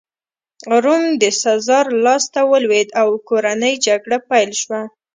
روم 0.83 1.03
د 1.21 1.23
سزار 1.43 1.85
لاسته 2.05 2.39
ولوېد 2.51 2.89
او 3.01 3.09
کورنۍ 3.29 3.73
جګړه 3.87 4.17
پیل 4.29 4.51
شوه 4.61 4.81